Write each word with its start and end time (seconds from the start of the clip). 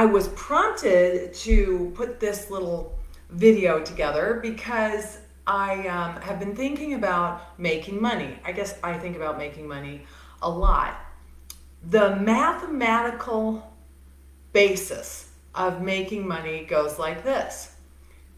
I 0.00 0.06
was 0.06 0.28
prompted 0.28 1.34
to 1.44 1.92
put 1.94 2.20
this 2.20 2.48
little 2.48 2.98
video 3.28 3.82
together 3.82 4.38
because 4.40 5.18
I 5.46 5.86
um, 5.88 6.22
have 6.22 6.38
been 6.38 6.56
thinking 6.56 6.94
about 6.94 7.58
making 7.60 8.00
money. 8.00 8.38
I 8.42 8.52
guess 8.52 8.78
I 8.82 8.96
think 8.96 9.14
about 9.16 9.36
making 9.36 9.68
money 9.68 10.06
a 10.40 10.48
lot. 10.48 10.98
The 11.90 12.16
mathematical 12.16 13.76
basis 14.54 15.32
of 15.54 15.82
making 15.82 16.26
money 16.26 16.64
goes 16.64 16.98
like 16.98 17.22
this 17.22 17.74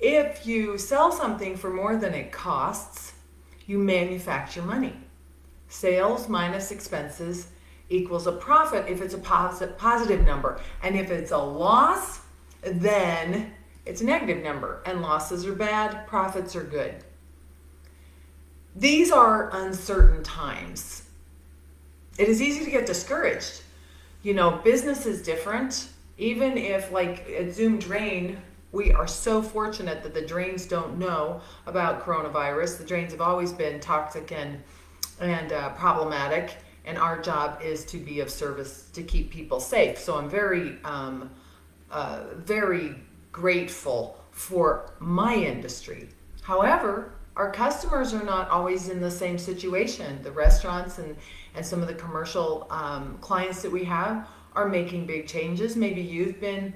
if 0.00 0.44
you 0.44 0.76
sell 0.76 1.12
something 1.12 1.56
for 1.56 1.70
more 1.70 1.94
than 1.94 2.12
it 2.12 2.32
costs, 2.32 3.12
you 3.68 3.78
manufacture 3.78 4.62
money. 4.62 4.96
Sales 5.68 6.28
minus 6.28 6.72
expenses 6.72 7.46
equals 7.92 8.26
a 8.26 8.32
profit 8.32 8.86
if 8.88 9.00
it's 9.00 9.14
a 9.14 9.18
positive, 9.18 9.76
positive 9.78 10.26
number. 10.26 10.60
And 10.82 10.96
if 10.96 11.10
it's 11.10 11.30
a 11.30 11.38
loss, 11.38 12.20
then 12.62 13.52
it's 13.84 14.00
a 14.00 14.04
negative 14.04 14.42
number. 14.42 14.82
And 14.86 15.02
losses 15.02 15.46
are 15.46 15.54
bad, 15.54 16.06
profits 16.06 16.56
are 16.56 16.64
good. 16.64 17.04
These 18.74 19.10
are 19.10 19.50
uncertain 19.52 20.22
times. 20.22 21.02
It 22.18 22.28
is 22.28 22.40
easy 22.40 22.64
to 22.64 22.70
get 22.70 22.86
discouraged. 22.86 23.62
You 24.22 24.34
know, 24.34 24.60
business 24.64 25.06
is 25.06 25.22
different. 25.22 25.88
Even 26.16 26.56
if, 26.56 26.92
like 26.92 27.28
at 27.30 27.52
Zoom 27.52 27.78
Drain, 27.78 28.40
we 28.70 28.92
are 28.92 29.06
so 29.06 29.42
fortunate 29.42 30.02
that 30.02 30.14
the 30.14 30.22
drains 30.22 30.66
don't 30.66 30.98
know 30.98 31.42
about 31.66 32.04
coronavirus. 32.04 32.78
The 32.78 32.84
drains 32.84 33.12
have 33.12 33.20
always 33.20 33.52
been 33.52 33.80
toxic 33.80 34.32
and 34.32 34.62
and 35.20 35.52
uh, 35.52 35.70
problematic, 35.70 36.56
and 36.84 36.98
our 36.98 37.20
job 37.20 37.60
is 37.62 37.84
to 37.86 37.98
be 37.98 38.20
of 38.20 38.30
service 38.30 38.88
to 38.92 39.02
keep 39.02 39.30
people 39.30 39.60
safe. 39.60 39.98
So 39.98 40.16
I'm 40.16 40.28
very, 40.28 40.78
um, 40.84 41.30
uh, 41.90 42.24
very 42.36 42.96
grateful 43.30 44.18
for 44.30 44.94
my 44.98 45.34
industry. 45.34 46.08
However, 46.42 47.12
our 47.36 47.50
customers 47.50 48.12
are 48.12 48.24
not 48.24 48.50
always 48.50 48.88
in 48.88 49.00
the 49.00 49.10
same 49.10 49.38
situation. 49.38 50.22
The 50.22 50.32
restaurants 50.32 50.98
and, 50.98 51.16
and 51.54 51.64
some 51.64 51.80
of 51.80 51.88
the 51.88 51.94
commercial 51.94 52.66
um, 52.70 53.16
clients 53.20 53.62
that 53.62 53.70
we 53.70 53.84
have 53.84 54.28
are 54.54 54.68
making 54.68 55.06
big 55.06 55.26
changes. 55.26 55.76
Maybe 55.76 56.02
you've 56.02 56.40
been 56.40 56.74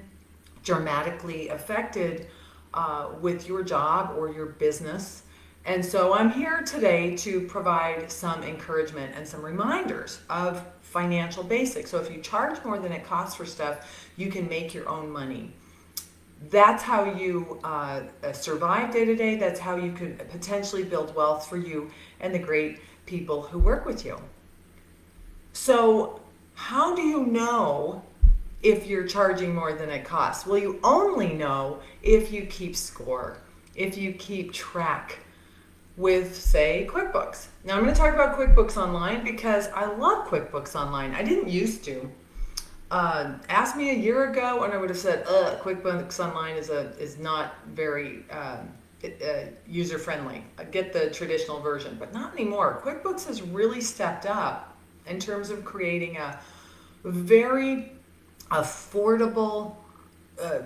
dramatically 0.63 1.49
affected 1.49 2.27
uh, 2.73 3.09
with 3.21 3.47
your 3.47 3.63
job 3.63 4.15
or 4.17 4.31
your 4.31 4.47
business. 4.47 5.23
And 5.67 5.83
so 5.83 6.13
I'm 6.13 6.31
here 6.31 6.61
today 6.61 7.13
to 7.17 7.41
provide 7.41 8.09
some 8.09 8.41
encouragement 8.41 9.13
and 9.17 9.27
some 9.27 9.43
reminders 9.43 10.21
of 10.29 10.65
financial 10.79 11.43
basics. 11.43 11.91
So 11.91 11.99
if 11.99 12.09
you 12.09 12.21
charge 12.21 12.63
more 12.63 12.79
than 12.79 12.93
it 12.93 13.03
costs 13.03 13.35
for 13.35 13.45
stuff, 13.45 14.09
you 14.15 14.31
can 14.31 14.47
make 14.47 14.73
your 14.73 14.87
own 14.87 15.11
money. 15.11 15.51
That's 16.49 16.81
how 16.81 17.03
you 17.03 17.59
uh, 17.65 18.03
survive 18.31 18.93
day 18.93 19.03
to 19.03 19.13
day. 19.13 19.35
That's 19.35 19.59
how 19.59 19.75
you 19.75 19.91
could 19.91 20.17
potentially 20.29 20.83
build 20.83 21.13
wealth 21.13 21.49
for 21.49 21.57
you 21.57 21.91
and 22.21 22.33
the 22.33 22.39
great 22.39 22.79
people 23.05 23.41
who 23.41 23.59
work 23.59 23.85
with 23.85 24.05
you. 24.05 24.21
So, 25.51 26.21
how 26.53 26.95
do 26.95 27.01
you 27.01 27.25
know 27.25 28.03
if 28.63 28.87
you're 28.87 29.05
charging 29.05 29.53
more 29.53 29.73
than 29.73 29.89
it 29.89 30.05
costs? 30.05 30.47
Well, 30.47 30.59
you 30.59 30.79
only 30.81 31.33
know 31.33 31.81
if 32.03 32.31
you 32.31 32.45
keep 32.45 32.77
score, 32.77 33.39
if 33.75 33.97
you 33.97 34.13
keep 34.13 34.53
track 34.53 35.19
with, 35.97 36.35
say, 36.35 36.87
QuickBooks. 36.89 37.47
Now, 37.65 37.75
I'm 37.75 37.83
going 37.83 37.93
to 37.93 37.99
talk 37.99 38.13
about 38.13 38.37
QuickBooks 38.37 38.77
Online 38.77 39.23
because 39.23 39.67
I 39.69 39.85
love 39.85 40.27
QuickBooks 40.27 40.75
Online. 40.75 41.13
I 41.13 41.23
didn't 41.23 41.49
used 41.49 41.83
to. 41.85 42.09
Uh, 42.89 43.33
ask 43.49 43.75
me 43.75 43.89
a 43.89 43.93
year 43.93 44.31
ago, 44.31 44.63
and 44.63 44.71
I 44.71 44.77
would 44.77 44.89
have 44.89 44.97
said, 44.97 45.25
"Ugh, 45.27 45.59
QuickBooks 45.59 46.23
Online 46.23 46.55
is 46.55 46.69
a 46.69 46.95
is 46.97 47.17
not 47.17 47.55
very 47.73 48.23
um, 48.29 48.69
uh, 49.03 49.09
user 49.67 49.99
friendly. 49.99 50.43
Get 50.71 50.93
the 50.93 51.09
traditional 51.09 51.59
version, 51.59 51.97
but 51.99 52.13
not 52.13 52.33
anymore. 52.33 52.81
QuickBooks 52.85 53.27
has 53.27 53.41
really 53.41 53.81
stepped 53.81 54.25
up 54.25 54.77
in 55.05 55.19
terms 55.19 55.49
of 55.49 55.65
creating 55.65 56.17
a 56.17 56.39
very 57.03 57.91
affordable, 58.51 59.75
uh, 60.41 60.59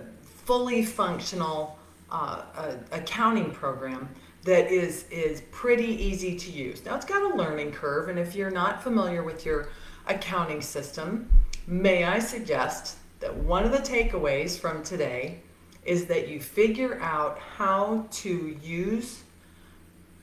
fully 0.45 0.83
functional 0.83 1.79
uh, 2.11 2.43
uh, 2.55 2.75
accounting 2.91 3.51
program 3.51 4.07
that 4.43 4.71
is 4.71 5.05
is 5.09 5.41
pretty 5.51 5.85
easy 5.85 6.35
to 6.35 6.51
use. 6.51 6.83
Now 6.83 6.95
it's 6.95 7.05
got 7.05 7.31
a 7.31 7.35
learning 7.35 7.71
curve, 7.71 8.09
and 8.09 8.17
if 8.17 8.35
you're 8.35 8.51
not 8.51 8.81
familiar 8.81 9.23
with 9.23 9.45
your 9.45 9.69
accounting 10.07 10.61
system, 10.61 11.29
may 11.67 12.03
I 12.03 12.19
suggest 12.19 12.97
that 13.19 13.35
one 13.35 13.63
of 13.63 13.71
the 13.71 13.77
takeaways 13.77 14.59
from 14.59 14.83
today 14.83 15.41
is 15.85 16.05
that 16.05 16.27
you 16.27 16.39
figure 16.39 16.99
out 17.01 17.39
how 17.39 18.07
to 18.11 18.57
use 18.61 19.23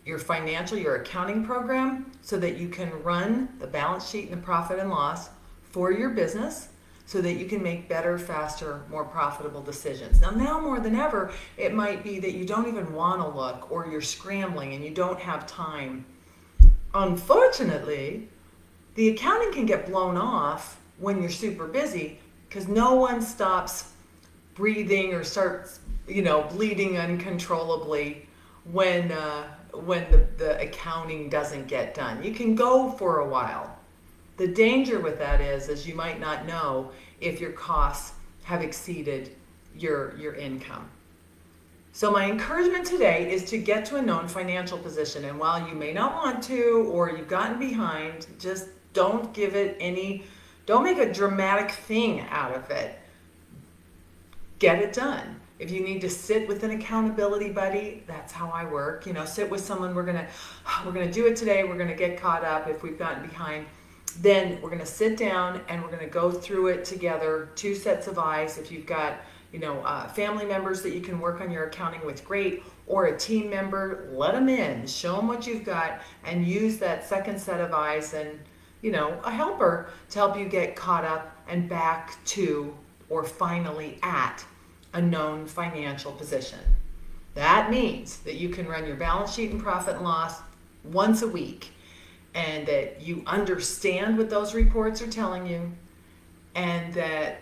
your 0.04 0.18
financial, 0.18 0.78
your 0.78 0.96
accounting 0.96 1.44
program 1.44 2.10
so 2.22 2.38
that 2.38 2.56
you 2.56 2.68
can 2.68 2.90
run 3.02 3.48
the 3.58 3.66
balance 3.66 4.08
sheet 4.08 4.30
and 4.30 4.32
the 4.32 4.44
profit 4.44 4.78
and 4.78 4.90
loss 4.90 5.28
for 5.62 5.92
your 5.92 6.10
business 6.10 6.68
so 7.08 7.22
that 7.22 7.38
you 7.38 7.46
can 7.46 7.62
make 7.62 7.88
better, 7.88 8.18
faster, 8.18 8.82
more 8.90 9.02
profitable 9.02 9.62
decisions. 9.62 10.20
Now, 10.20 10.28
now 10.28 10.60
more 10.60 10.78
than 10.78 10.94
ever, 10.94 11.32
it 11.56 11.72
might 11.72 12.04
be 12.04 12.18
that 12.18 12.34
you 12.34 12.44
don't 12.44 12.68
even 12.68 12.92
want 12.92 13.22
to 13.22 13.28
look 13.28 13.72
or 13.72 13.86
you're 13.86 14.02
scrambling 14.02 14.74
and 14.74 14.84
you 14.84 14.90
don't 14.90 15.18
have 15.18 15.46
time. 15.46 16.04
Unfortunately, 16.92 18.28
the 18.94 19.08
accounting 19.08 19.54
can 19.54 19.64
get 19.64 19.86
blown 19.86 20.18
off 20.18 20.82
when 20.98 21.22
you're 21.22 21.30
super 21.30 21.66
busy 21.66 22.18
because 22.46 22.68
no 22.68 22.96
one 22.96 23.22
stops 23.22 23.92
breathing 24.54 25.14
or 25.14 25.24
starts, 25.24 25.80
you 26.06 26.20
know, 26.20 26.42
bleeding 26.42 26.98
uncontrollably 26.98 28.28
when 28.70 29.12
uh, 29.12 29.44
when 29.72 30.10
the, 30.10 30.26
the 30.36 30.60
accounting 30.60 31.30
doesn't 31.30 31.68
get 31.68 31.94
done. 31.94 32.22
You 32.22 32.34
can 32.34 32.54
go 32.54 32.90
for 32.90 33.20
a 33.20 33.26
while 33.26 33.77
the 34.38 34.48
danger 34.48 35.00
with 35.00 35.18
that 35.18 35.40
is, 35.40 35.68
is 35.68 35.86
you 35.86 35.94
might 35.94 36.20
not 36.20 36.46
know 36.46 36.92
if 37.20 37.40
your 37.40 37.52
costs 37.52 38.14
have 38.44 38.62
exceeded 38.62 39.36
your, 39.76 40.16
your 40.16 40.34
income. 40.34 40.88
So 41.92 42.12
my 42.12 42.30
encouragement 42.30 42.86
today 42.86 43.30
is 43.30 43.44
to 43.46 43.58
get 43.58 43.84
to 43.86 43.96
a 43.96 44.02
known 44.02 44.28
financial 44.28 44.78
position. 44.78 45.24
And 45.24 45.38
while 45.38 45.68
you 45.68 45.74
may 45.74 45.92
not 45.92 46.14
want 46.14 46.42
to, 46.44 46.88
or 46.92 47.10
you've 47.10 47.28
gotten 47.28 47.58
behind, 47.58 48.28
just 48.38 48.68
don't 48.92 49.32
give 49.34 49.56
it 49.56 49.76
any, 49.80 50.22
don't 50.66 50.84
make 50.84 50.98
a 50.98 51.12
dramatic 51.12 51.72
thing 51.72 52.20
out 52.30 52.54
of 52.54 52.70
it. 52.70 52.96
Get 54.60 54.78
it 54.78 54.92
done. 54.92 55.40
If 55.58 55.72
you 55.72 55.82
need 55.82 56.00
to 56.02 56.08
sit 56.08 56.46
with 56.46 56.62
an 56.62 56.70
accountability 56.70 57.50
buddy, 57.50 58.04
that's 58.06 58.32
how 58.32 58.48
I 58.50 58.64
work. 58.64 59.04
You 59.04 59.12
know, 59.12 59.24
sit 59.24 59.50
with 59.50 59.60
someone. 59.60 59.96
We're 59.96 60.04
gonna, 60.04 60.28
ah, 60.64 60.84
we're 60.86 60.92
gonna 60.92 61.10
do 61.10 61.26
it 61.26 61.34
today. 61.34 61.64
We're 61.64 61.78
gonna 61.78 61.96
get 61.96 62.20
caught 62.20 62.44
up 62.44 62.68
if 62.68 62.84
we've 62.84 62.98
gotten 62.98 63.26
behind 63.28 63.66
then 64.12 64.60
we're 64.60 64.70
going 64.70 64.80
to 64.80 64.86
sit 64.86 65.16
down 65.16 65.60
and 65.68 65.82
we're 65.82 65.88
going 65.88 66.00
to 66.00 66.06
go 66.06 66.30
through 66.30 66.68
it 66.68 66.84
together 66.84 67.50
two 67.54 67.74
sets 67.74 68.06
of 68.06 68.18
eyes. 68.18 68.58
If 68.58 68.70
you've 68.72 68.86
got 68.86 69.20
you 69.52 69.58
know 69.58 69.80
uh, 69.80 70.08
family 70.08 70.44
members 70.44 70.82
that 70.82 70.92
you 70.92 71.00
can 71.00 71.20
work 71.20 71.40
on 71.40 71.50
your 71.50 71.64
accounting 71.64 72.04
with 72.04 72.24
great. 72.24 72.62
Or 72.86 73.06
a 73.06 73.18
team 73.18 73.50
member 73.50 74.08
let 74.12 74.32
them 74.32 74.48
in 74.48 74.86
show 74.86 75.16
them 75.16 75.28
what 75.28 75.46
you've 75.46 75.64
got 75.64 76.00
and 76.24 76.46
use 76.46 76.78
that 76.78 77.06
second 77.06 77.38
set 77.38 77.60
of 77.60 77.72
eyes 77.72 78.14
and 78.14 78.38
you 78.80 78.90
know 78.90 79.20
a 79.24 79.30
helper 79.30 79.90
to 80.10 80.18
help 80.18 80.38
you 80.38 80.48
get 80.48 80.74
caught 80.74 81.04
up 81.04 81.36
and 81.48 81.68
back 81.68 82.22
to 82.26 82.74
or 83.10 83.24
finally 83.24 83.98
at 84.02 84.44
a 84.94 85.02
known 85.02 85.46
financial 85.46 86.12
position. 86.12 86.60
That 87.34 87.70
means 87.70 88.18
that 88.18 88.36
you 88.36 88.48
can 88.48 88.66
run 88.66 88.86
your 88.86 88.96
balance 88.96 89.34
sheet 89.34 89.50
and 89.50 89.62
profit 89.62 89.96
and 89.96 90.04
loss 90.04 90.40
once 90.82 91.22
a 91.22 91.28
week 91.28 91.72
and 92.34 92.66
that 92.66 93.00
you 93.00 93.22
understand 93.26 94.16
what 94.18 94.30
those 94.30 94.54
reports 94.54 95.02
are 95.02 95.08
telling 95.08 95.46
you 95.46 95.72
and 96.54 96.92
that 96.94 97.38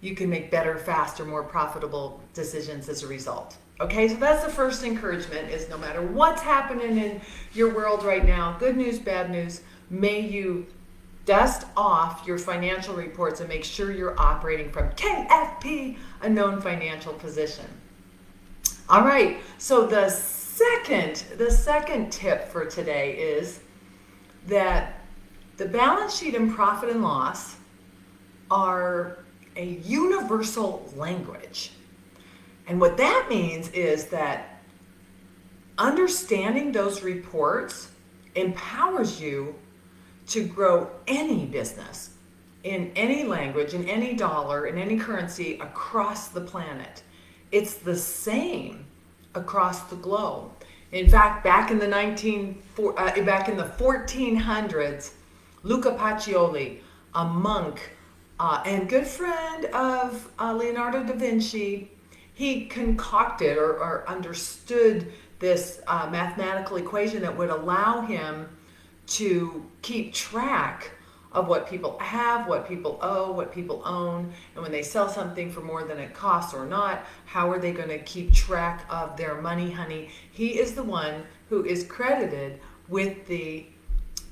you 0.00 0.14
can 0.14 0.30
make 0.30 0.50
better, 0.50 0.76
faster, 0.78 1.24
more 1.24 1.42
profitable 1.42 2.20
decisions 2.34 2.88
as 2.88 3.02
a 3.02 3.06
result. 3.06 3.56
Okay, 3.80 4.08
so 4.08 4.16
that's 4.16 4.44
the 4.44 4.50
first 4.50 4.82
encouragement 4.82 5.50
is 5.50 5.68
no 5.68 5.78
matter 5.78 6.02
what's 6.02 6.42
happening 6.42 6.98
in 6.98 7.20
your 7.52 7.74
world 7.74 8.04
right 8.04 8.24
now, 8.24 8.56
good 8.58 8.76
news, 8.76 8.98
bad 8.98 9.30
news, 9.30 9.62
may 9.90 10.20
you 10.20 10.66
dust 11.24 11.66
off 11.76 12.26
your 12.26 12.38
financial 12.38 12.94
reports 12.94 13.40
and 13.40 13.48
make 13.48 13.62
sure 13.62 13.92
you're 13.92 14.18
operating 14.18 14.70
from 14.70 14.88
KFP, 14.92 15.96
a 16.22 16.28
known 16.28 16.60
financial 16.60 17.12
position. 17.12 17.66
All 18.88 19.02
right, 19.02 19.38
so 19.58 19.86
the 19.86 20.08
second, 20.08 21.24
the 21.36 21.50
second 21.50 22.10
tip 22.10 22.48
for 22.48 22.64
today 22.64 23.12
is 23.12 23.60
that 24.48 25.00
the 25.56 25.66
balance 25.66 26.18
sheet 26.18 26.34
and 26.34 26.52
profit 26.54 26.90
and 26.90 27.02
loss 27.02 27.56
are 28.50 29.18
a 29.56 29.64
universal 29.84 30.90
language. 30.96 31.72
And 32.66 32.80
what 32.80 32.96
that 32.96 33.26
means 33.28 33.68
is 33.70 34.06
that 34.06 34.60
understanding 35.78 36.72
those 36.72 37.02
reports 37.02 37.88
empowers 38.34 39.20
you 39.20 39.54
to 40.28 40.44
grow 40.44 40.90
any 41.06 41.46
business 41.46 42.10
in 42.64 42.92
any 42.94 43.24
language, 43.24 43.74
in 43.74 43.88
any 43.88 44.14
dollar, 44.14 44.66
in 44.66 44.76
any 44.76 44.98
currency 44.98 45.58
across 45.60 46.28
the 46.28 46.40
planet. 46.40 47.02
It's 47.50 47.74
the 47.74 47.96
same 47.96 48.86
across 49.34 49.84
the 49.84 49.96
globe. 49.96 50.57
In 50.92 51.08
fact, 51.08 51.44
back 51.44 51.70
in 51.70 51.78
the 51.78 51.86
19 51.88 52.62
uh, 52.78 53.22
back 53.22 53.48
in 53.48 53.56
the 53.56 53.64
1400s, 53.64 55.12
Luca 55.62 55.90
Pacioli, 55.90 56.78
a 57.14 57.24
monk 57.24 57.96
uh, 58.40 58.62
and 58.64 58.88
good 58.88 59.06
friend 59.06 59.66
of 59.66 60.30
uh, 60.38 60.52
Leonardo 60.54 61.02
da 61.04 61.12
Vinci, 61.12 61.90
he 62.32 62.66
concocted 62.66 63.58
or, 63.58 63.72
or 63.72 64.04
understood 64.08 65.12
this 65.40 65.80
uh, 65.86 66.08
mathematical 66.10 66.76
equation 66.76 67.20
that 67.20 67.36
would 67.36 67.50
allow 67.50 68.00
him 68.02 68.48
to 69.06 69.66
keep 69.82 70.14
track 70.14 70.92
of 71.32 71.46
what 71.46 71.68
people 71.68 71.98
have, 71.98 72.48
what 72.48 72.66
people 72.66 72.98
owe, 73.02 73.32
what 73.32 73.52
people 73.52 73.82
own, 73.84 74.32
and 74.54 74.62
when 74.62 74.72
they 74.72 74.82
sell 74.82 75.08
something 75.08 75.50
for 75.50 75.60
more 75.60 75.84
than 75.84 75.98
it 75.98 76.14
costs 76.14 76.54
or 76.54 76.64
not, 76.64 77.04
how 77.26 77.50
are 77.50 77.58
they 77.58 77.72
going 77.72 77.88
to 77.88 77.98
keep 78.00 78.32
track 78.32 78.86
of 78.88 79.16
their 79.16 79.40
money, 79.40 79.70
honey? 79.70 80.08
He 80.30 80.58
is 80.58 80.74
the 80.74 80.82
one 80.82 81.24
who 81.48 81.64
is 81.64 81.84
credited 81.84 82.60
with 82.88 83.26
the 83.26 83.66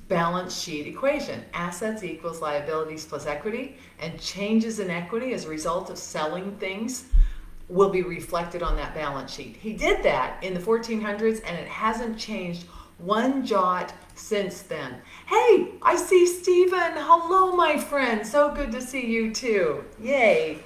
balance 0.09 0.57
sheet 0.59 0.87
equation 0.87 1.45
assets 1.53 2.05
equals 2.05 2.41
liabilities 2.41 3.05
plus 3.05 3.27
equity, 3.27 3.77
and 3.99 4.21
changes 4.21 4.79
in 4.79 4.91
equity 4.91 5.33
as 5.33 5.45
a 5.45 5.49
result 5.49 5.91
of 5.91 5.99
selling 5.99 6.57
things 6.57 7.07
will 7.69 7.91
be 7.91 8.03
reflected 8.03 8.63
on 8.63 8.77
that 8.77 8.95
balance 8.95 9.35
sheet. 9.35 9.57
He 9.57 9.73
did 9.73 10.03
that 10.05 10.43
in 10.43 10.55
the 10.55 10.61
1400s, 10.61 11.43
and 11.45 11.59
it 11.59 11.67
hasn't 11.67 12.17
changed 12.17 12.67
one 12.99 13.45
jot 13.45 13.93
since 14.15 14.63
then. 14.63 14.97
Hey, 15.27 15.75
I 15.83 15.97
see 15.97 16.27
Stephen. 16.27 16.93
Hello, 16.95 17.55
my 17.55 17.77
friend. 17.77 18.27
So 18.27 18.55
good 18.55 18.73
to 18.73 18.81
see 18.81 19.07
you 19.07 19.33
too. 19.33 19.85
Yay. 20.01 20.59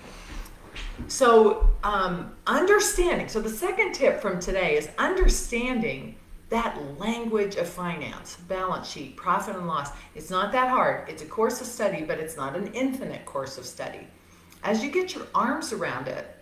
So, 1.09 1.69
um, 1.83 2.37
understanding. 2.47 3.29
So, 3.29 3.41
the 3.41 3.51
second 3.51 3.95
tip 3.95 4.21
from 4.21 4.39
today 4.39 4.77
is 4.77 4.89
understanding 4.99 6.17
that 6.51 6.79
language 6.99 7.57
of 7.57 7.69
finance, 7.69 8.37
balance 8.49 8.89
sheet, 8.89 9.17
profit 9.17 9.57
and 9.57 9.67
loss. 9.67 9.91
It's 10.15 10.31
not 10.31 10.53
that 10.53 10.69
hard. 10.69 11.09
It's 11.09 11.23
a 11.23 11.27
course 11.27 11.61
of 11.61 11.67
study, 11.67 12.03
but 12.03 12.19
it's 12.19 12.37
not 12.37 12.57
an 12.57 12.73
infinite 12.75 13.25
course 13.25 13.57
of 13.57 13.65
study. 13.65 14.07
As 14.63 14.83
you 14.83 14.91
get 14.91 15.15
your 15.15 15.27
arms 15.35 15.73
around 15.73 16.09
it, 16.09 16.37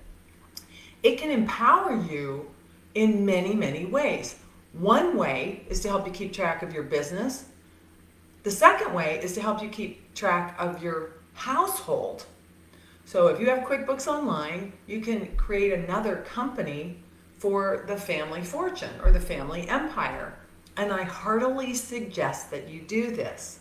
it 1.03 1.19
can 1.19 1.31
empower 1.31 1.95
you 1.95 2.51
in 2.95 3.25
many, 3.25 3.55
many 3.55 3.85
ways. 3.85 4.37
One 4.79 5.17
way 5.17 5.65
is 5.69 5.81
to 5.81 5.89
help 5.89 6.07
you 6.07 6.13
keep 6.13 6.33
track 6.33 6.63
of 6.63 6.73
your 6.73 6.85
business. 6.85 7.47
The 8.45 8.51
second 8.53 8.95
way 8.95 9.19
is 9.21 9.33
to 9.35 9.43
help 9.43 9.61
you 9.61 9.69
keep 9.69 10.15
track 10.15 10.55
of 10.57 10.81
your 10.81 11.15
household. 11.35 12.27
So 13.05 13.27
if 13.27 13.41
you 13.41 13.47
have 13.51 13.67
QuickBooks 13.67 14.07
Online, 14.07 14.73
you 14.87 15.01
can 15.01 15.35
create 15.37 15.73
another 15.73 16.19
company 16.19 17.03
for 17.39 17.85
the 17.89 17.97
family 17.97 18.45
fortune 18.45 19.01
or 19.03 19.11
the 19.11 19.19
family 19.19 19.69
empire. 19.69 20.39
And 20.77 20.93
I 20.93 21.03
heartily 21.03 21.75
suggest 21.75 22.53
that 22.53 22.69
you 22.69 22.83
do 22.83 23.11
this. 23.11 23.59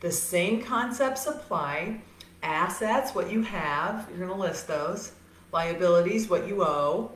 The 0.00 0.10
same 0.10 0.62
concepts 0.62 1.26
apply 1.26 2.00
assets, 2.42 3.14
what 3.14 3.30
you 3.30 3.42
have, 3.42 4.08
you're 4.08 4.26
going 4.26 4.30
to 4.30 4.46
list 4.46 4.68
those, 4.68 5.12
liabilities, 5.52 6.30
what 6.30 6.48
you 6.48 6.64
owe, 6.64 7.12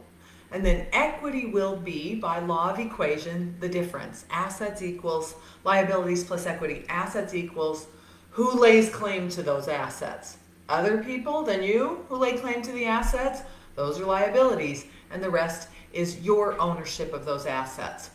and 0.52 0.64
then 0.64 0.86
equity 0.92 1.46
will 1.46 1.76
be, 1.76 2.16
by 2.16 2.40
law 2.40 2.70
of 2.70 2.78
equation, 2.78 3.54
the 3.60 3.68
difference. 3.68 4.24
Assets 4.30 4.82
equals 4.82 5.34
liabilities 5.64 6.24
plus 6.24 6.46
equity. 6.46 6.84
Assets 6.88 7.34
equals 7.34 7.86
who 8.30 8.58
lays 8.58 8.90
claim 8.90 9.28
to 9.30 9.42
those 9.42 9.68
assets. 9.68 10.38
Other 10.68 11.02
people 11.02 11.42
than 11.42 11.62
you 11.62 12.04
who 12.08 12.16
lay 12.16 12.36
claim 12.36 12.62
to 12.62 12.72
the 12.72 12.86
assets, 12.86 13.42
those 13.76 14.00
are 14.00 14.04
liabilities. 14.04 14.86
And 15.10 15.22
the 15.22 15.30
rest 15.30 15.68
is 15.92 16.20
your 16.20 16.60
ownership 16.60 17.12
of 17.12 17.24
those 17.24 17.46
assets. 17.46 18.10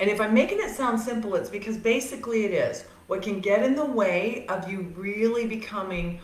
And 0.00 0.10
if 0.10 0.20
I'm 0.20 0.34
making 0.34 0.58
it 0.60 0.74
sound 0.74 1.00
simple, 1.00 1.34
it's 1.34 1.48
because 1.48 1.76
basically 1.76 2.44
it 2.44 2.52
is. 2.52 2.84
What 3.06 3.22
can 3.22 3.40
get 3.40 3.62
in 3.62 3.74
the 3.74 3.84
way 3.84 4.46
of 4.48 4.70
you 4.70 4.92
really 4.96 5.46
becoming 5.46 6.20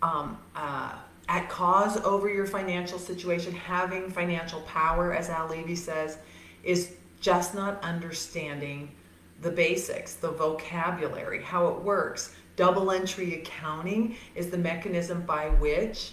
um, 0.00 0.38
uh, 0.56 0.94
at 1.32 1.48
cause 1.48 1.96
over 2.02 2.28
your 2.28 2.46
financial 2.46 2.98
situation, 2.98 3.54
having 3.54 4.10
financial 4.10 4.60
power, 4.60 5.14
as 5.14 5.30
Al 5.30 5.48
Levi 5.48 5.74
says, 5.74 6.18
is 6.62 6.92
just 7.22 7.54
not 7.54 7.82
understanding 7.82 8.92
the 9.40 9.50
basics, 9.50 10.16
the 10.16 10.30
vocabulary, 10.30 11.42
how 11.42 11.68
it 11.68 11.80
works. 11.80 12.36
Double 12.56 12.90
entry 12.90 13.40
accounting 13.40 14.14
is 14.34 14.50
the 14.50 14.58
mechanism 14.58 15.22
by 15.22 15.48
which 15.48 16.12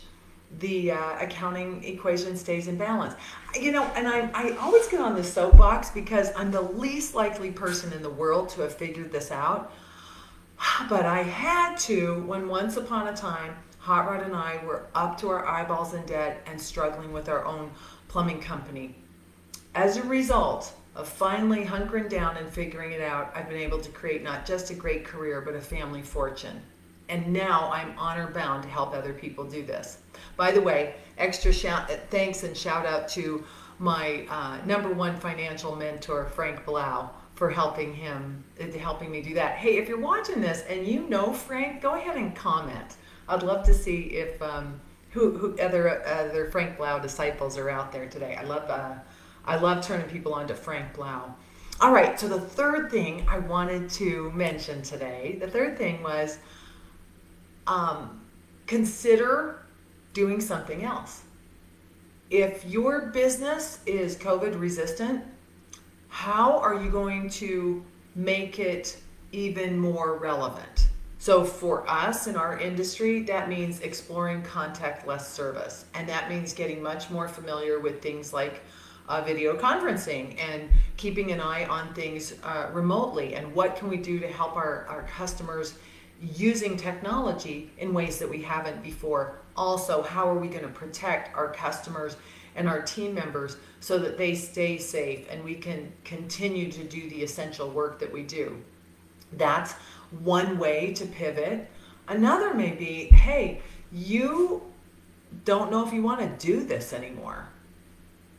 the 0.60 0.92
uh, 0.94 1.20
accounting 1.20 1.84
equation 1.84 2.38
stays 2.38 2.70
in 2.70 2.78
balance. 2.78 3.14
You 3.60 3.74
know, 3.74 3.84
and 3.98 4.08
I, 4.08 4.30
I 4.34 4.52
always 4.62 4.88
get 4.88 5.02
on 5.02 5.16
the 5.16 5.24
soapbox 5.24 5.90
because 5.90 6.32
I'm 6.34 6.50
the 6.50 6.62
least 6.62 7.14
likely 7.14 7.52
person 7.52 7.92
in 7.92 8.02
the 8.02 8.10
world 8.10 8.48
to 8.50 8.62
have 8.62 8.74
figured 8.74 9.12
this 9.12 9.32
out. 9.32 9.74
But 10.88 11.06
I 11.06 11.24
had 11.24 11.76
to 11.80 12.24
when 12.26 12.48
once 12.48 12.78
upon 12.78 13.10
a 13.10 13.16
time, 13.16 13.56
Hot 13.80 14.10
Rod 14.10 14.24
and 14.24 14.36
I 14.36 14.62
were 14.66 14.88
up 14.94 15.18
to 15.20 15.30
our 15.30 15.48
eyeballs 15.48 15.94
in 15.94 16.06
debt 16.06 16.42
and 16.46 16.60
struggling 16.60 17.14
with 17.14 17.30
our 17.30 17.46
own 17.46 17.72
plumbing 18.10 18.42
company. 18.42 18.96
As 19.74 19.98
a 19.98 20.04
result 20.04 20.74
of 20.96 21.08
finally 21.08 21.64
hunkering 21.64 22.10
down 22.10 22.36
and 22.38 22.50
figuring 22.50 22.92
it 22.92 23.02
out, 23.02 23.32
I've 23.34 23.48
been 23.48 23.62
able 23.62 23.80
to 23.80 23.90
create 23.92 24.22
not 24.22 24.46
just 24.46 24.70
a 24.70 24.74
great 24.74 25.06
career, 25.06 25.42
but 25.42 25.56
a 25.56 25.62
family 25.62 26.02
fortune. 26.02 26.62
And 27.08 27.32
now 27.32 27.72
I'm 27.72 27.98
honor 27.98 28.28
bound 28.28 28.64
to 28.64 28.70
help 28.70 28.94
other 28.94 29.14
people 29.14 29.46
do 29.46 29.66
this. 29.66 30.00
By 30.36 30.52
the 30.52 30.62
way, 30.62 30.96
extra 31.18 31.54
shout, 31.54 31.90
thanks 32.10 32.44
and 32.44 32.56
shout 32.56 32.86
out 32.86 33.08
to 33.10 33.44
my 33.80 34.26
uh, 34.30 34.58
number 34.66 34.92
one 34.92 35.18
financial 35.18 35.76
mentor, 35.76 36.26
Frank 36.26 36.66
Blau, 36.66 37.12
for 37.36 37.50
helping 37.50 37.94
him, 37.94 38.44
helping 38.78 39.10
me 39.10 39.22
do 39.22 39.34
that. 39.36 39.56
Hey, 39.56 39.78
if 39.78 39.88
you're 39.88 40.00
watching 40.00 40.42
this 40.42 40.64
and 40.68 40.86
you 40.86 41.08
know 41.08 41.32
Frank, 41.32 41.82
go 41.82 41.96
ahead 41.96 42.18
and 42.18 42.36
comment. 42.36 42.98
I'd 43.30 43.44
love 43.44 43.66
to 43.66 43.74
see 43.74 44.02
if 44.02 44.42
um, 44.42 44.82
who, 45.12 45.38
who 45.38 45.58
other 45.60 46.06
other 46.06 46.50
Frank 46.50 46.78
Blau 46.78 47.00
disciples 47.00 47.58
are 47.58 47.70
out 47.70 47.92
there 47.92 48.08
today. 48.08 48.36
I 48.36 48.44
love 48.44 48.70
uh, 48.70 48.96
I 49.46 49.58
love 49.58 49.86
turning 49.86 50.10
people 50.10 50.34
on 50.34 50.48
to 50.48 50.56
Frank 50.56 50.94
Blau. 50.94 51.34
All 51.82 51.94
right, 51.94 52.20
so 52.20 52.28
the 52.28 52.42
third 52.42 52.92
thing 52.92 53.26
I 53.30 53.40
wanted 53.40 53.90
to 53.92 54.32
mention 54.32 54.82
today, 54.82 55.38
the 55.40 55.48
third 55.48 55.78
thing 55.78 56.04
was 56.04 56.38
um, 57.68 58.20
consider 58.68 59.66
doing 60.14 60.42
something 60.42 60.84
else. 60.84 61.24
If 62.30 62.66
your 62.66 63.08
business 63.08 63.80
is 63.86 64.18
COVID 64.18 64.60
resistant, 64.60 65.24
how 66.10 66.60
are 66.60 66.84
you 66.84 66.92
going 66.92 67.30
to 67.30 67.84
make 68.14 68.60
it 68.60 68.98
even 69.32 69.80
more 69.80 70.18
relevant? 70.18 70.89
So, 71.22 71.44
for 71.44 71.88
us 71.90 72.28
in 72.28 72.38
our 72.38 72.58
industry, 72.58 73.24
that 73.24 73.50
means 73.50 73.82
exploring 73.82 74.42
contactless 74.42 75.22
service. 75.22 75.84
And 75.94 76.08
that 76.08 76.30
means 76.30 76.54
getting 76.54 76.82
much 76.82 77.10
more 77.10 77.28
familiar 77.28 77.80
with 77.80 78.02
things 78.02 78.32
like 78.32 78.62
uh, 79.10 79.22
video 79.22 79.58
conferencing 79.58 80.40
and 80.40 80.70
keeping 80.96 81.34
an 81.34 81.42
eye 81.42 81.66
on 81.66 81.94
things 81.94 82.36
uh, 82.44 82.70
remotely. 82.72 83.36
And 83.36 83.54
what 83.54 83.76
can 83.76 83.90
we 83.90 83.98
do 83.98 84.20
to 84.20 84.28
help 84.30 84.56
our, 84.56 84.86
our 84.88 85.04
customers 85.04 85.74
using 86.22 86.78
technology 86.78 87.70
in 87.80 87.94
ways 87.94 88.18
that 88.20 88.30
we 88.30 88.42
haven't 88.42 88.82
before 88.82 89.40
also 89.58 90.02
how 90.02 90.30
are 90.30 90.38
we 90.38 90.48
going 90.48 90.64
to 90.64 90.70
protect 90.70 91.36
our 91.36 91.52
customers 91.52 92.16
and 92.56 92.68
our 92.68 92.82
team 92.82 93.14
members 93.14 93.58
so 93.82 94.00
that 94.00 94.18
they 94.18 94.36
stay 94.36 94.78
safe 94.78 95.28
and 95.30 95.44
we 95.44 95.56
can 95.56 95.92
continue 96.06 96.72
to 96.72 96.84
do 96.84 97.10
the 97.10 97.24
essential 97.24 97.70
work 97.70 98.00
that 98.00 98.12
we 98.12 98.24
do. 98.24 98.62
That's 99.34 99.76
one 100.12 100.58
way 100.58 100.94
to 100.94 101.06
pivot. 101.06 101.70
Another 102.08 102.54
may 102.54 102.72
be 102.72 103.06
hey, 103.06 103.62
you 103.92 104.64
don't 105.46 105.72
know 105.72 105.86
if 105.86 105.94
you 105.94 106.02
want 106.02 106.20
to 106.20 106.46
do 106.46 106.64
this 106.64 106.94
anymore. 106.94 107.48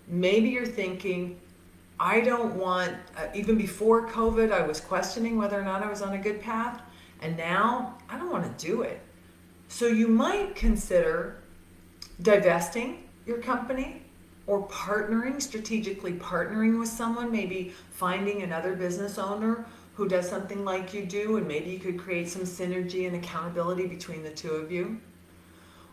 Maybe 0.09 0.49
you're 0.49 0.67
thinking, 0.67 1.41
I 1.99 2.21
don't 2.21 2.57
want, 2.57 2.97
uh, 3.17 3.27
even 3.35 3.57
before 3.57 4.09
COVID, 4.09 4.53
I 4.53 4.67
was 4.67 4.81
questioning 4.81 5.37
whether 5.37 5.61
or 5.61 5.65
not 5.65 5.83
I 5.83 5.89
was 5.89 6.03
on 6.03 6.15
a 6.15 6.19
good 6.19 6.41
path. 6.41 6.81
And 7.23 7.37
now 7.37 7.99
I 8.09 8.19
don't 8.19 8.31
want 8.31 8.59
to 8.59 8.67
do 8.67 8.83
it. 8.83 9.00
So 9.69 9.87
you 9.87 10.09
might 10.09 10.57
consider 10.57 11.43
divesting 12.23 13.05
your 13.27 13.39
company 13.39 14.03
or 14.47 14.67
partnering, 14.67 15.41
strategically 15.41 16.15
partnering 16.15 16.79
with 16.79 16.89
someone, 16.89 17.31
maybe 17.31 17.73
finding 17.91 18.43
another 18.43 18.75
business 18.75 19.17
owner 19.19 19.65
who 20.02 20.09
does 20.09 20.28
something 20.28 20.64
like 20.64 20.92
you 20.95 21.04
do, 21.04 21.37
and 21.37 21.47
maybe 21.47 21.71
you 21.71 21.78
could 21.78 21.99
create 21.99 22.28
some 22.28 22.42
synergy 22.42 23.07
and 23.07 23.16
accountability 23.16 23.87
between 23.87 24.23
the 24.23 24.30
two 24.30 24.50
of 24.50 24.71
you. 24.71 25.00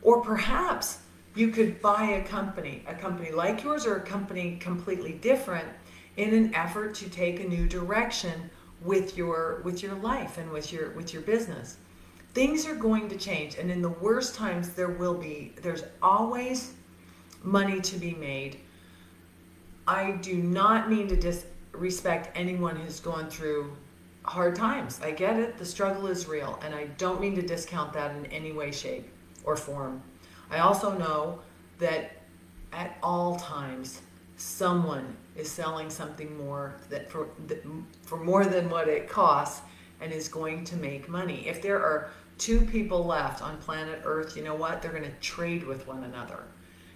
Or 0.02 0.22
perhaps 0.22 1.00
you 1.36 1.50
could 1.50 1.82
buy 1.82 2.04
a 2.04 2.24
company, 2.24 2.84
a 2.88 2.96
company 2.96 3.32
like 3.32 3.64
yours 3.64 3.86
or 3.86 3.98
a 3.98 4.02
company 4.02 4.58
completely 4.60 5.14
different 5.14 5.68
in 6.16 6.34
an 6.34 6.54
effort 6.56 6.96
to 6.96 7.10
take 7.10 7.40
a 7.40 7.48
new 7.48 7.68
direction 7.68 8.50
with 8.82 9.18
your 9.18 9.62
with 9.64 9.82
your 9.82 9.96
life 9.96 10.38
and 10.38 10.52
with 10.52 10.72
your 10.72 10.92
with 10.92 11.14
your 11.14 11.24
business 11.24 11.78
things 12.38 12.68
are 12.68 12.76
going 12.76 13.10
to 13.10 13.18
change. 13.18 13.56
And 13.56 13.72
in 13.72 13.82
the 13.82 13.90
worst 13.90 14.36
times, 14.36 14.70
there 14.70 14.90
will 14.90 15.16
be, 15.16 15.56
there's 15.64 15.84
always 16.04 16.74
money 17.42 17.82
to 17.82 17.98
be 17.98 18.14
made. 18.14 18.60
I 19.88 20.12
do 20.12 20.36
not 20.36 20.88
mean 20.88 21.08
to 21.08 21.16
disrespect 21.16 22.30
anyone 22.36 22.76
who's 22.76 23.00
gone 23.00 23.28
through 23.32 23.76
hard 24.28 24.56
times. 24.56 25.00
I 25.02 25.12
get 25.12 25.40
it. 25.40 25.58
The 25.58 25.66
struggle 25.66 26.08
is 26.08 26.28
real. 26.28 26.60
And 26.64 26.76
I 26.76 26.86
don't 26.98 27.22
mean 27.22 27.36
to 27.36 27.42
discount 27.42 27.94
that 27.94 28.16
in 28.16 28.26
any 28.28 28.52
way, 28.52 28.72
shape, 28.72 29.10
or 29.44 29.56
form. 29.56 30.02
I 30.52 30.60
also 30.60 30.98
know 30.98 31.40
that 31.80 32.24
at 32.74 32.98
all 33.02 33.38
times, 33.38 34.02
someone 34.36 35.16
is 35.36 35.50
selling 35.50 35.90
something 35.90 36.38
more 36.38 36.76
that 36.90 37.10
for 37.10 37.30
that, 37.48 37.66
for 38.04 38.18
more 38.18 38.46
than 38.46 38.70
what 38.70 38.88
it 38.88 39.10
costs 39.10 39.62
and 40.02 40.12
is 40.12 40.28
going 40.28 40.64
to 40.66 40.76
make 40.76 41.10
money. 41.10 41.48
If 41.48 41.62
there 41.62 41.80
are 41.80 42.12
two 42.38 42.62
people 42.62 43.04
left 43.04 43.42
on 43.42 43.58
planet 43.58 44.02
Earth, 44.06 44.38
you 44.38 44.44
know 44.44 44.56
what? 44.56 44.82
They're 44.82 44.92
going 44.92 45.04
to 45.04 45.20
trade 45.22 45.66
with 45.66 45.88
one 45.88 46.04
another. 46.04 46.44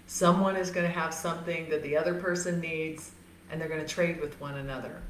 Someone 0.06 0.56
is 0.56 0.70
going 0.70 0.86
to 0.86 0.92
have 0.92 1.12
something 1.12 1.68
that 1.70 1.82
the 1.82 1.96
other 1.96 2.14
person 2.14 2.60
needs 2.60 3.12
and 3.50 3.60
they're 3.60 3.68
going 3.68 3.80
to 3.80 3.86
trade 3.86 4.20
with 4.20 4.40
one 4.40 4.56
another. 4.56 5.02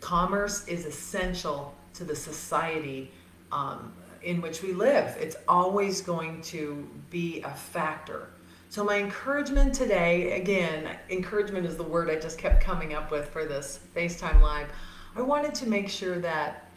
Commerce 0.00 0.66
is 0.68 0.86
essential 0.86 1.74
to 1.94 2.04
the 2.04 2.14
society 2.14 3.10
um, 3.52 3.92
in 4.22 4.40
which 4.40 4.62
we 4.62 4.72
live. 4.72 5.16
It's 5.18 5.36
always 5.46 6.00
going 6.00 6.42
to 6.42 6.88
be 7.10 7.40
a 7.42 7.50
factor. 7.50 8.28
So, 8.70 8.84
my 8.84 8.98
encouragement 8.98 9.74
today 9.74 10.32
again, 10.32 10.96
encouragement 11.08 11.66
is 11.66 11.76
the 11.76 11.82
word 11.82 12.10
I 12.10 12.16
just 12.16 12.38
kept 12.38 12.62
coming 12.62 12.94
up 12.94 13.10
with 13.10 13.28
for 13.30 13.46
this 13.46 13.80
FaceTime 13.96 14.40
Live. 14.42 14.68
I 15.16 15.22
wanted 15.22 15.54
to 15.56 15.68
make 15.68 15.88
sure 15.88 16.18
that 16.18 16.68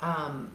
um, 0.00 0.50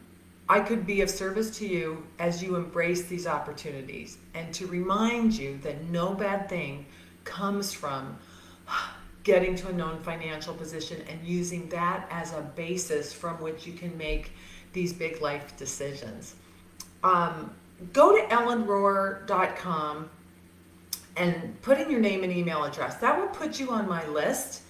I 0.50 0.60
could 0.60 0.88
be 0.88 1.02
of 1.02 1.10
service 1.10 1.56
to 1.60 1.68
you 1.68 2.04
as 2.18 2.42
you 2.42 2.56
embrace 2.56 3.04
these 3.04 3.28
opportunities 3.28 4.18
and 4.34 4.52
to 4.56 4.66
remind 4.66 5.38
you 5.38 5.60
that 5.60 5.84
no 5.86 6.16
bad 6.16 6.50
thing 6.50 6.88
comes 7.24 7.72
from 7.72 8.18
getting 9.24 9.56
to 9.56 9.68
a 9.68 9.74
known 9.74 10.02
financial 10.02 10.54
position 10.54 11.04
and 11.10 11.26
using 11.26 11.68
that 11.70 12.08
as 12.10 12.34
a 12.34 12.42
basis 12.56 13.12
from 13.14 13.40
which 13.42 13.68
you 13.68 13.74
can 13.74 13.98
make 13.98 14.32
these 14.74 14.94
big 14.94 15.22
life 15.22 15.56
decisions. 15.58 16.36
Um, 17.04 17.54
go 17.94 18.16
to 18.16 18.24
ellenrohr.com 18.34 20.10
and 21.18 21.62
put 21.62 21.80
in 21.80 21.90
your 21.92 22.00
name 22.00 22.24
and 22.24 22.32
email 22.32 22.64
address. 22.64 22.96
That 22.96 23.20
will 23.20 23.28
put 23.28 23.60
you 23.60 23.72
on 23.72 23.88
my 23.88 24.06
list. 24.08 24.64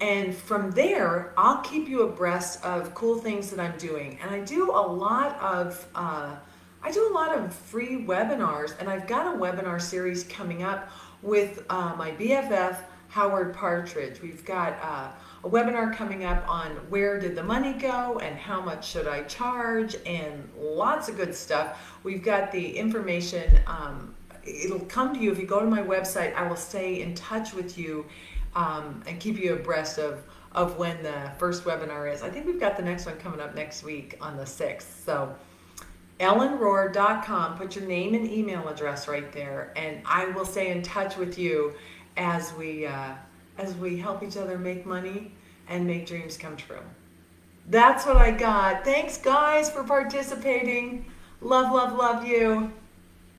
And 0.00 0.34
from 0.34 0.72
there, 0.72 1.32
I'll 1.36 1.62
keep 1.62 1.88
you 1.88 2.02
abreast 2.02 2.62
of 2.64 2.94
cool 2.94 3.18
things 3.18 3.50
that 3.50 3.60
I'm 3.60 3.78
doing. 3.78 4.18
And 4.20 4.30
I 4.30 4.40
do 4.40 4.70
a 4.70 4.86
lot 4.86 5.40
of 5.40 5.86
uh, 5.94 6.36
I 6.82 6.90
do 6.92 7.08
a 7.10 7.12
lot 7.12 7.36
of 7.36 7.52
free 7.52 8.04
webinars, 8.04 8.78
and 8.78 8.88
I've 8.88 9.08
got 9.08 9.34
a 9.34 9.36
webinar 9.36 9.80
series 9.80 10.22
coming 10.22 10.62
up 10.62 10.88
with 11.20 11.64
uh, 11.68 11.94
my 11.96 12.12
BFF 12.12 12.78
Howard 13.16 13.54
Partridge. 13.54 14.20
We've 14.20 14.44
got 14.44 14.78
uh, 14.82 15.08
a 15.42 15.48
webinar 15.48 15.96
coming 15.96 16.26
up 16.26 16.46
on 16.46 16.72
where 16.90 17.18
did 17.18 17.34
the 17.34 17.42
money 17.42 17.72
go 17.72 18.18
and 18.18 18.36
how 18.36 18.60
much 18.60 18.86
should 18.86 19.08
I 19.08 19.22
charge, 19.22 19.96
and 20.04 20.46
lots 20.54 21.08
of 21.08 21.16
good 21.16 21.34
stuff. 21.34 21.98
We've 22.02 22.22
got 22.22 22.52
the 22.52 22.76
information. 22.76 23.58
Um, 23.66 24.14
it'll 24.44 24.80
come 24.80 25.14
to 25.14 25.18
you 25.18 25.32
if 25.32 25.38
you 25.38 25.46
go 25.46 25.60
to 25.60 25.66
my 25.66 25.80
website. 25.80 26.34
I 26.34 26.46
will 26.46 26.56
stay 26.56 27.00
in 27.00 27.14
touch 27.14 27.54
with 27.54 27.78
you 27.78 28.04
um, 28.54 29.02
and 29.06 29.18
keep 29.18 29.38
you 29.38 29.54
abreast 29.54 29.96
of 29.96 30.22
of 30.52 30.76
when 30.76 31.02
the 31.02 31.32
first 31.38 31.64
webinar 31.64 32.12
is. 32.12 32.20
I 32.22 32.28
think 32.28 32.44
we've 32.44 32.60
got 32.60 32.76
the 32.76 32.82
next 32.82 33.06
one 33.06 33.16
coming 33.16 33.40
up 33.40 33.54
next 33.54 33.82
week 33.82 34.18
on 34.20 34.36
the 34.36 34.44
6th. 34.44 35.04
So 35.04 35.34
ellenrohr.com, 36.20 37.58
put 37.58 37.76
your 37.76 37.86
name 37.86 38.14
and 38.14 38.30
email 38.30 38.68
address 38.68 39.06
right 39.06 39.30
there, 39.32 39.72
and 39.76 40.00
I 40.06 40.26
will 40.26 40.46
stay 40.46 40.70
in 40.70 40.82
touch 40.82 41.16
with 41.16 41.38
you 41.38 41.74
as 42.16 42.52
we 42.54 42.86
uh, 42.86 43.14
as 43.58 43.74
we 43.74 43.96
help 43.98 44.22
each 44.22 44.36
other 44.36 44.58
make 44.58 44.86
money 44.86 45.32
and 45.68 45.86
make 45.86 46.06
dreams 46.06 46.36
come 46.36 46.56
true. 46.56 46.82
That's 47.68 48.06
what 48.06 48.16
I 48.16 48.30
got. 48.30 48.84
Thanks, 48.84 49.18
guys, 49.18 49.70
for 49.70 49.82
participating. 49.82 51.06
Love, 51.40 51.72
love, 51.72 51.96
love 51.96 52.24
you. 52.24 52.72